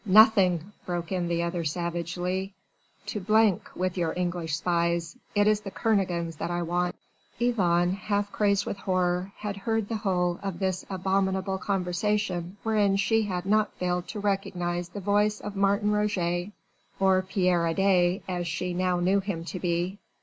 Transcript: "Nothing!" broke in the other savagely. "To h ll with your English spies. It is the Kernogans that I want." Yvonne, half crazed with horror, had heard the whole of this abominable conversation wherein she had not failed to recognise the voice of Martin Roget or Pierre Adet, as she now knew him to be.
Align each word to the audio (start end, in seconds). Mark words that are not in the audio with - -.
"Nothing!" 0.03 0.71
broke 0.87 1.11
in 1.11 1.27
the 1.27 1.43
other 1.43 1.63
savagely. 1.63 2.55
"To 3.05 3.19
h 3.19 3.53
ll 3.53 3.59
with 3.75 3.97
your 3.99 4.15
English 4.17 4.55
spies. 4.55 5.15
It 5.35 5.45
is 5.47 5.59
the 5.61 5.69
Kernogans 5.69 6.37
that 6.37 6.49
I 6.49 6.63
want." 6.63 6.95
Yvonne, 7.39 7.91
half 7.91 8.31
crazed 8.31 8.65
with 8.65 8.77
horror, 8.77 9.31
had 9.37 9.55
heard 9.57 9.89
the 9.89 9.97
whole 9.97 10.39
of 10.41 10.57
this 10.57 10.83
abominable 10.89 11.59
conversation 11.59 12.57
wherein 12.63 12.95
she 12.95 13.21
had 13.25 13.45
not 13.45 13.73
failed 13.75 14.07
to 14.07 14.19
recognise 14.19 14.89
the 14.89 15.01
voice 15.01 15.39
of 15.39 15.55
Martin 15.55 15.91
Roget 15.91 16.51
or 16.99 17.21
Pierre 17.21 17.67
Adet, 17.67 18.23
as 18.27 18.47
she 18.47 18.73
now 18.73 18.99
knew 18.99 19.19
him 19.19 19.45
to 19.45 19.59
be. 19.59 19.99